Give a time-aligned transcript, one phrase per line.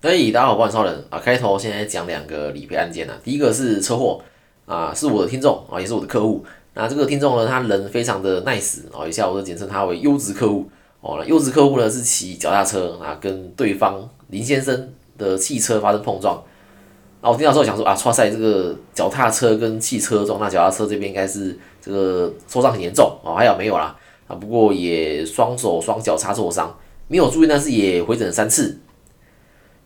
[0.00, 1.18] 嘿，大家好，我是超人啊。
[1.18, 3.18] 开头现在讲两个理赔案件啊。
[3.24, 4.20] 第一个是车祸
[4.64, 6.44] 啊，是我的听众啊，也是我的客户。
[6.74, 11.20] 那这个听众呢，他人非常的 nice 啊，以下我就简称他为优质客户哦。
[11.26, 14.88] 优质客户呢是骑脚踏车啊，跟对方林先生
[15.18, 16.40] 的汽车发生碰撞。
[17.20, 23.34] 那我听到之后想说啊，哇塞，这个脚踏车跟汽车撞，那脚踏车这边应该是这个受伤很严重哦。
[23.34, 23.96] 还好没有啦
[24.28, 26.72] 啊，不过也双手双脚擦挫伤，
[27.08, 28.78] 没有住院，但是也回诊三次。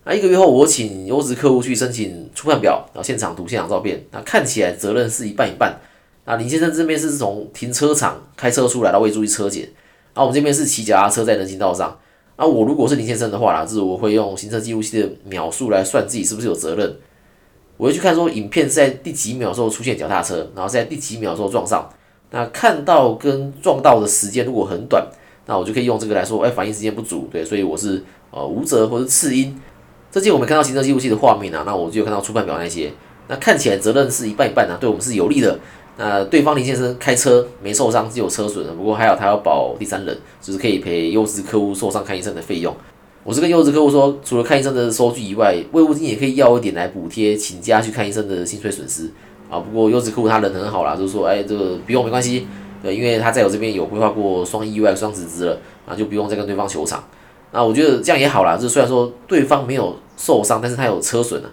[0.04, 5.78] 那一个月后，我请优质客户去申请出判表，然后现场图、现场照片，那看起来责任是一半一半。
[6.24, 9.62] 那林先生这边是从停车场开车出来，然后未注意车检，
[10.12, 11.96] 然后我们这边是骑脚踏车在人行道上。
[12.36, 16.96] 那我如果是林先生的话啦，就是我会用行车记录器的秒数来算自己是不是有责任。
[17.76, 21.88] 我会去看说影片在第几秒时候出现脚踏车，然后在第几秒时候撞上。
[22.30, 25.06] 那看到跟撞到的时间如果很短，
[25.46, 29.56] 那我就可以用这个来说，哎，反应时间不足，对，所以我是呃无责或者次因。
[30.12, 32.92] 这件我们看到行车记录器的画面啊，那我就有看到出判表那些，
[33.28, 35.58] 那看起来责任是一半一半啊，对我们是有利的。
[35.96, 42.74] 那对方林先生开车没受伤，只有车损，不过还好他要保第三人，就是可以赔优质客户受伤看医生的费用。
[43.24, 49.10] 我是跟优质客户说，除了看医生的收据以外，慰物金也可以要一点来补贴请假去看医生的薪水损失
[49.48, 49.60] 啊。
[49.60, 52.46] 不过优质客户他人很好啦，就是说，哎，这个不用没关系，
[52.82, 57.02] 对，因为他在我这边有规划过双意外双辞职了，啊，就不用再跟对方求偿。
[57.52, 61.50] 那我觉得这样也好啦，就是虽然说对方没有受伤，但是他有车损啊，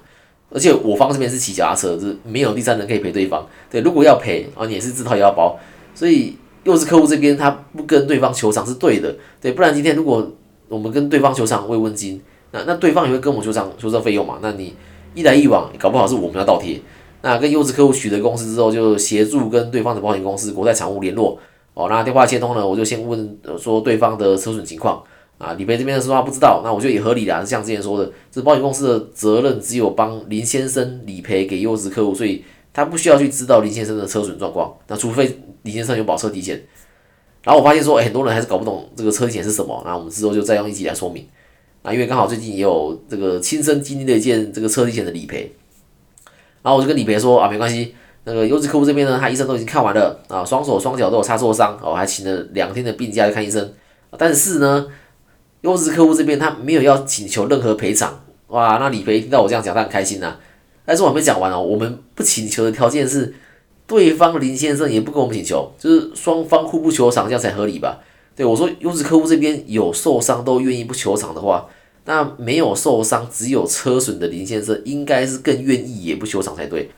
[0.49, 3.45] 而且我方这边是骑脚踏车，就是没有第三人可以赔对方。
[3.69, 5.57] 对，如果要赔啊，你也是自掏腰包。
[5.93, 10.25] 所以又是客户这边他不跟对方求偿是对的，对，不然今天如果
[10.69, 14.39] 我们跟对方求偿慰问金，那那对方也会跟我们求偿求偿费用嘛？
[14.41, 14.73] 那你
[15.13, 16.79] 一来一往，搞不好是我们要倒贴。
[17.21, 21.37] 那跟优质客户取得公司之后，就协助跟对方的保险公司国泰产物联络
[21.73, 21.89] 哦。
[21.89, 25.03] 那电话接通了，我就先问说对方的车损情况。
[25.39, 27.43] 啊，理赔这边的说话不知道，那我觉得也合理啦。
[27.45, 34.75] 像之前说的，这保险公司的责任只有帮林先生理赔给优质客户，所以他不需要去知道林先生的车损状况。
[34.87, 36.61] 那除非林先生有保车体险。
[37.41, 39.81] 然后我发现说，哎，很多人还是搞不懂这个车险是什么。
[39.85, 41.25] 那我们之后就再用一集来说明。
[41.83, 45.49] 啊，因为刚好最近也有这个亲身经历了一件这个车体险的理赔。
[46.61, 47.95] 然后我就跟理赔说啊，没关系，
[48.25, 53.73] 那个优质客户这边呢，他医生都已经看完了啊，双手双脚都有擦挫伤，哦，还请了两天的病假去看医生。
[54.17, 54.85] 但是呢。
[55.61, 60.37] 优质客户这边他没有要请求任何赔偿，哇，那理赔听到我这样讲，他很开心呐。
[60.85, 63.33] 但是我还没讲完哦，我们不请求的条件是，
[63.85, 67.99] 对方林先生也不跟我们请求，就是双方互不求偿，这样才合理吧？
[68.35, 71.67] 对我说，优质客户这边有受伤都愿意不求偿的话，
[72.05, 76.89] 那没有受伤只有车损的林先生应该是更愿意也不求偿才对。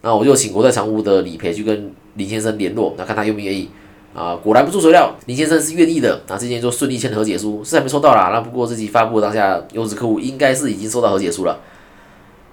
[0.00, 3.68] 那我就请国泰长屋的理赔去跟林先生联络，那看他愿不愿意。
[4.16, 8.30] 啊，果然不出所料，林先生是愿意的，那这件就顺利签了和解书，是还没收到啦。
[8.32, 11.60] 那不过这集发布当下，优质客户应该是已经收到和解书了。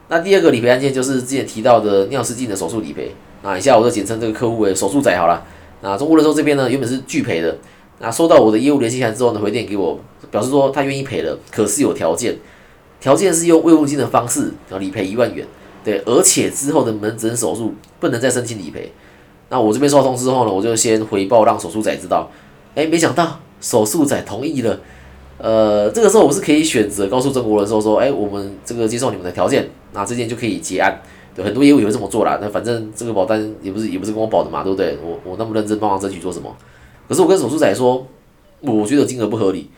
[0.10, 5.42] 那第二个理赔案件就是之前提到的尿失禁的手术理赔，那以下我就简称这个客户为手术仔好了。
[5.82, 7.58] 那中国人寿这边呢，原本是拒赔的，
[8.00, 9.98] 那收到我的业务联系函之后呢，回电给我，
[10.30, 12.38] 表示说他愿意赔了，可是有条件，
[13.00, 15.48] 条件是用慰问金的方式要理赔一万元，
[15.82, 18.92] 对，而且之后的门诊手术不能再申请理赔。
[19.54, 22.28] 那我这边收到通知后呢，我就先回报让手术仔知道。
[22.74, 24.80] 哎，没想到手术仔同意了。
[25.38, 31.00] 呃，这个时候我是可以选择告诉中国人说说，哎，我们这个接受你们的条件，那这件就可以结案。
[31.36, 32.40] 对，很多业务也会这么做啦。
[32.42, 34.98] 那反正这个保单也不是也不是跟我保的嘛，对不对？
[35.06, 36.52] 我我那么认真帮忙争取做什么？
[37.08, 38.08] 可是我跟手术仔说，
[38.62, 39.70] 我觉得金额不合理。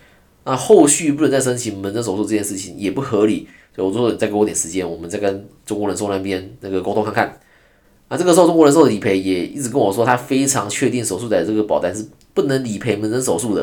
[0.45, 7.37] 那后续不能再申请门诊手术这件事情也不合理，所以我说你再给我点时间，我们再跟中国人寿那边那个沟通看看。
[8.07, 13.61] 那这个时候，中国人寿的理赔也一直跟我说，他非常确定手术仔这个保单是不能理赔门诊手术的。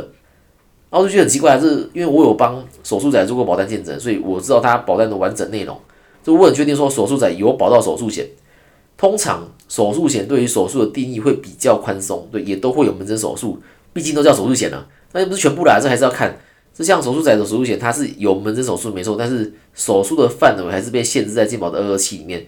[0.90, 5.78] 然后我就觉得很奇怪，是因为我有帮手术仔做过保单见证，所以我知道他保单的完整内容。
[6.22, 8.28] 就我很确定说，手术仔有保到手术险。
[8.98, 13.58] 通常手术险对于手术的定义会比较宽松，对，也都会有门诊手术，
[13.92, 14.86] 毕竟都叫手术险了。
[15.12, 16.36] 那又不是全部的，这还是要看。
[16.74, 22.46] 这像手术仔的手术险，它是有门诊手术没错，但是手术的范围还是被限制在健保的二二七里面。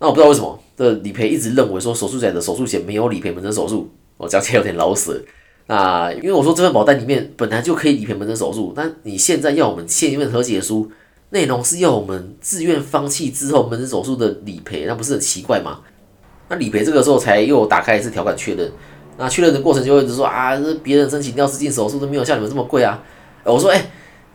[0.00, 5.22] 那我不知道为什么的理赔一直认为说手术仔的手术险没有理赔门诊手术，我讲起来有点老死。
[5.66, 10.90] 那因为我说这份保单里面本来就可以理赔门诊手术，但你现在要我们签一份和解书，
[11.28, 15.80] 内容是要我们自愿放弃之后门诊手术的理赔，那不是很奇怪吗？
[16.48, 18.72] 那理赔这个时候才又打开一次条款确认，
[19.18, 23.02] 那确认的过程就会一直说啊，这别人申请尿失禁手术都没有像你们这么贵啊。
[23.44, 23.90] 我说哎。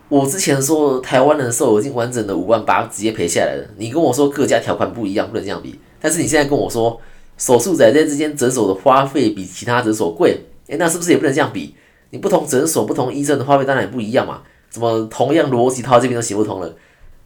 [0.08, 5.80] 我之前说台湾人寿已经完整的五万八直接赔下来了，你跟我说各家条款不一样，不能这样比。
[6.00, 7.02] 但是你现在跟我说
[7.38, 11.76] 手术仔在这间诊所的花费比其他诊所贵，诶，那是不是也不能这样比？
[12.12, 14.42] 你不同诊所、不同医生的花费当然也不一样嘛？
[14.70, 16.68] 怎么同样逻辑套这边都行不通了？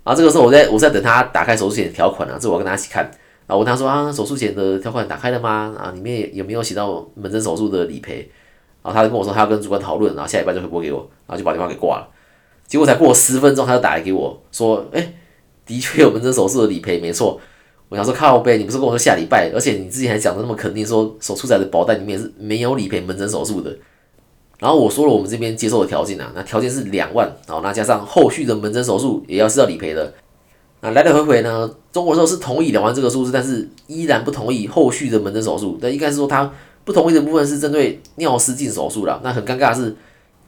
[0.06, 3.04] 然后这个时候我在我在等他打开手术险条款啊，这我要跟他一起看。
[3.46, 5.76] 然后我跟他说啊，手术险的条款打开了吗？
[5.78, 8.30] 啊，里面有没有写到门诊手术的理赔？
[8.82, 12.08] 然后他就跟我说他要跟主管讨论，然后下礼拜就会拨给我，然后就把电话给挂了。
[12.70, 15.16] 结果才过十分钟，他就打来给我说，哎，
[15.66, 17.42] 的确有门诊手术的理赔，没错。
[17.90, 23.76] 我想说靠背，你不是跟我说下礼拜，而且你之前还讲的那么肯定，说手术仔的保单里面是没有理赔门诊手术的。
[24.60, 30.14] 然后我说了我们这边接受的条件啊，那条件是两万，好，那加上后续的门诊手术也要是要理赔的。
[30.82, 35.78] 那来来回回呢，中国时候是同意两万这个数字，但是依然不同意后续的门诊手术。
[35.82, 36.52] 但应该是说他
[36.86, 39.20] 不同意的部分是针对尿失禁手术啦。
[39.24, 39.96] 那很尴尬的是，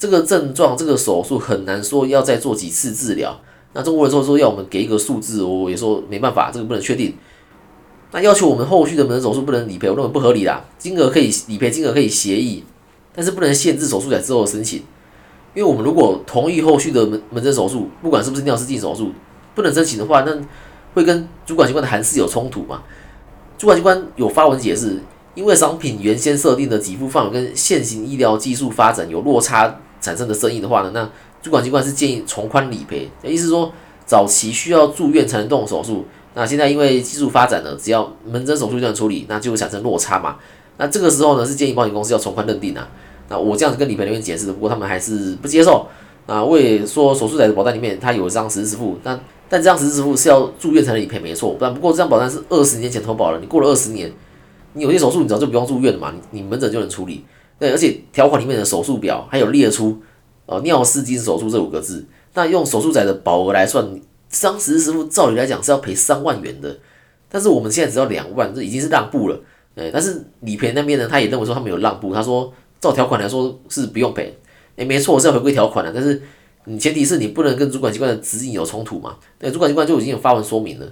[0.01, 3.39] 这个症状这个手术很难说要再做几次治疗。
[3.73, 7.13] 那中国人说说要我们给一个数字，我也说没办法，这个不能确定。
[8.11, 10.65] 那要求我们后续的门诊手术不能理赔，我认为不合理啦。
[10.79, 12.63] 金额可以理赔，金额可以协议，
[13.13, 14.79] 但是不能限制手术在之后申请。
[15.53, 19.11] 因为我们如果同意后续的门门诊手术，不管是不是尿失禁手术，
[19.53, 20.35] 不能申请的话，那
[20.95, 22.81] 会跟主管机关的函释有冲突嘛？
[23.55, 24.99] 主管机关有发文解释，
[25.35, 31.09] 因为商品原先设定的给付范围跟现行医疗技术发展有落差产生的争议的话呢，那
[31.41, 33.71] 主管机关是建议从宽理赔，意思说
[34.05, 36.05] 早期需要住院才能动手术。
[36.33, 40.37] 那现在因为技术发展了，只要门诊手术就能处理，那就会产生落差嘛。
[40.77, 42.87] 那这个时候呢，是建议保险公司要从宽认定啊。
[43.29, 45.87] 那我这样子跟理赔人员解释，不过他们还是不接受。
[46.27, 49.19] 啊，我也说手术在保单里面它有一张实时支付，但
[49.49, 51.57] 但这张实时支付是要住院才能理赔，没错。
[51.59, 54.09] 但不过这张保单是二十年前投保了，你过了二十年，
[54.73, 57.25] 你有些手术你早就不用住院了嘛，你你门诊就能处理。
[57.61, 60.01] 对，而且条款里面的手术表还有列出
[60.47, 62.03] 呃尿失禁手术这五个字，
[62.33, 63.87] 那用手术仔的保额来算。
[64.41, 66.75] 当时师傅照理来讲是要赔三万元的，
[67.29, 69.39] 但是我们现在只要两万，这已经是让步了。
[69.75, 74.35] 哎，但是理赔那边呢，他也认为说他们有让步，他说照条款来说是不用赔。
[74.77, 76.19] 哎，没错，是要回归条款的，但是
[76.63, 79.17] 你前提是你不能跟主管机关的指引有冲突嘛？
[79.37, 80.85] 对，主管机关就已经有发文说明了，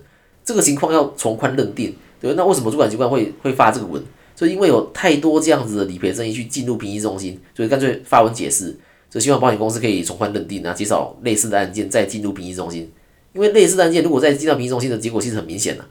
[0.43, 1.95] 这个情况要从宽认定。
[2.21, 4.03] 对，那为什么主管机关会会发这个文？
[4.39, 8.73] 就因为有太多这样子的理赔争议去进入评议中心，所以干脆发文解释，
[9.09, 12.89] 就希望保险公司可以从宽认定啊，减少类似的案件再进入评议中心。
[13.33, 15.83] 因为类似的案件，如果再进到评议中心的结果其实很明显的，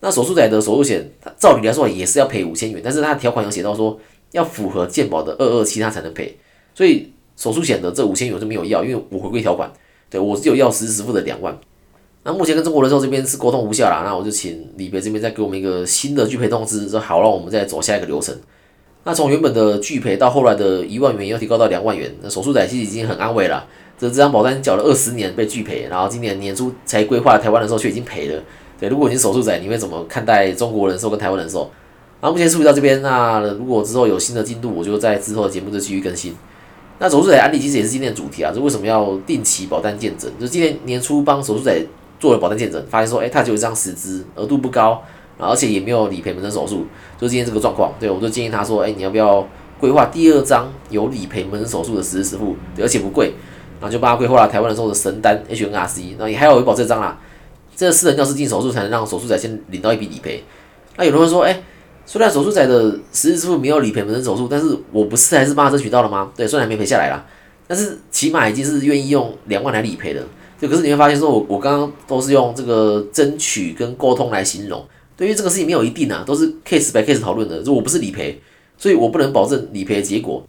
[0.00, 4.00] 那手术仔的手术险，它照理来说也是要赔五千元，但是它条款有写到说
[4.32, 6.38] 要符合健保的二二七，它才能赔，
[6.74, 9.70] 所以手术险的这五千元是没有要，因为我回归条款，
[10.08, 11.54] 对我是有要实时付的两万。
[12.22, 18.36] 那目前跟中国人寿这边是沟通无效啦，那我就请理赔这边再给我们一个新的拒赔通知，说好让我们再走下一个流程。
[19.04, 23.66] 那从原本的拒赔到后来的一万元要提高到两万元，那手术仔其实已经很安慰了。
[23.98, 28.42] 这这张保单缴了二十年被拒赔，然后今年年初才规划台湾人寿却已经赔了。
[28.78, 31.70] 对，如果你是手术仔，你会怎么看待中国人寿跟台湾人寿？
[32.20, 36.34] 那目前处理到这边，那如果之后有新的进度，我就在之后的节目就继续更新。
[36.98, 40.30] 那手术仔案例其实也是今天的主题啊，就为什么要定期保单见证？
[40.38, 41.82] 就今年年初帮手术仔
[42.20, 45.02] 做了保单见证，发现说，哎，他就有一张实支，额度不高，
[45.38, 46.86] 而且也没有理赔门诊手术，
[47.18, 47.92] 就今天这个状况。
[47.98, 49.44] 对，我就建议他说，哎，你要不要
[49.80, 53.32] 规划第二张有理赔门诊手术的实支付，而且不贵。
[53.80, 57.18] 然后就帮他规划了台湾人寿的神单 HNRC，那也还有维保这张啦，
[57.74, 60.44] 这私人尿失禁手术才能让手术仔先领到一笔理赔。
[60.98, 61.62] 那有人会说，哎，
[62.04, 66.30] 虽然手术仔的实质支付没有理赔门诊手术，但是我不是还是帮他争取到了吗？
[66.36, 67.24] 对，虽然没赔下来啦，
[67.66, 70.22] 但是起码已经是愿意用两万来理赔了。
[70.60, 74.84] 就可是你会发现说，我我刚刚都是用这个争取跟沟通来形容，
[75.16, 77.58] 对于这个事情没有一定啊，都是 case by case 讨论的。
[77.60, 78.38] 如果我不是理赔，
[78.76, 80.42] 所以我不能保证理赔的结果。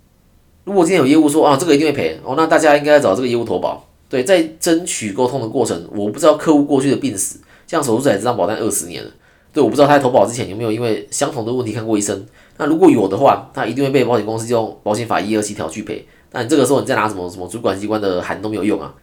[0.66, 3.88] 如果今天有业务说啊，这个一定会赔哦，那大家应该找这个业务投保。
[4.10, 9.10] 对，在争取沟通的过程，我不知道客户过去的病史，像手术仔这张保单二十年了，
[9.54, 12.26] 对，我不知道他在投保之前有没有因为相同的问题看过医生。
[12.58, 16.06] 那如果有的话，他一定会被保险公司用保险法一二七条拒赔。
[16.34, 18.94] 那你这个时候你再拿什么什么主管机关的函都没有用啊，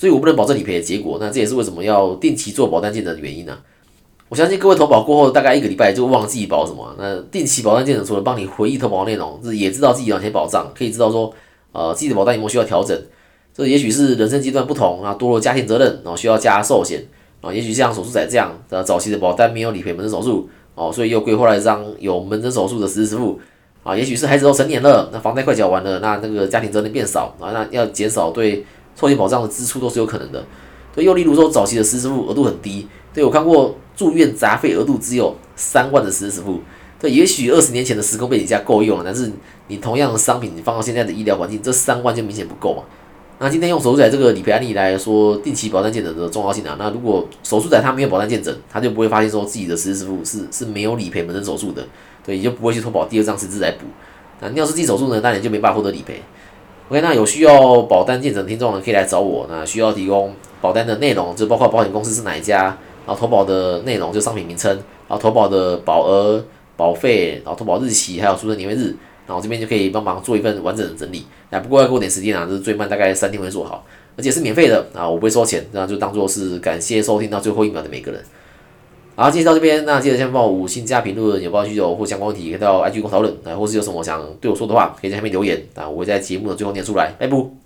[0.00, 1.18] 所以我不能保证理赔的结果。
[1.20, 3.54] 那这也是为什么要定期做保单见证的原因呢？
[4.30, 6.94] 我相信各位投保过后大概一个礼拜就忘记保什么。
[6.96, 11.30] 那定期保单见证除了帮你回忆投保内容，是也知道自己哪些保障，可以知道说，
[11.72, 12.98] 呃，自己的保单有没有需要调整。
[13.52, 17.04] 这也许是人生阶段不同啊，多了家庭责任，然后需要加寿险
[17.42, 17.52] 啊。
[17.52, 23.38] 也许像手术仔这样的早期的保单没有理赔门诊手术哦，所以又规划了一张有门诊手术的实时支付
[23.82, 23.94] 啊。
[23.94, 28.64] 也许是孩子都成年了，那房贷快缴完了，那那个家庭责任变少啊，那要减少对
[29.00, 30.44] 寿险保障的支出都是有可能的。
[30.94, 33.74] 对，又例如说早期的实支付额度很低，对我看过。
[33.96, 36.58] 住院杂费额度只有三万的实时付，
[36.98, 39.30] 对，也许二十年前的时空背景下够用了，但是
[39.68, 42.82] 你同样的商品，你放到现在的医疗环境，这三万就明显不够嘛。
[43.38, 51.86] 那今天用手术仔这个理赔案例来说，定期保障见诊的重要性啊，那如果手术仔他没有保障见诊，他就不会发现说自己的实时付是是没有理赔门诊手术的，
[52.24, 53.84] 对，也就不会去投保第二张实质来补。
[54.40, 56.22] 那尿失禁手术呢，当然就没办法获得理赔。
[56.90, 60.34] OK，那有需要保单见证听众呢，可以来找我，那需要提供。
[60.60, 62.64] 保单的内容，就包括保险公司是哪一家，
[63.06, 64.68] 然后投保的内容就商品名称，
[65.08, 66.44] 然后投保的保额、
[66.76, 71.24] 保费，然后投保日期，还有出生年月日，然后这边就可以帮忙做一份完整的整理。
[71.48, 78.20] 啊，不过要给我点时间啊，就是最慢大概三天会做好，而且是免费的啊，我不会收钱，那就当做是感谢收听到最后一秒的每个人。
[79.20, 87.12] 好，今天到这边，那记得先帮我五星加评论，有报需求或相关问题，可以到 IG 跟我讨论，啊，或是有什么想对我说的话，可以在下面留言，啊，我会在节目的最后念出来。
[87.18, 87.59] 拜拜。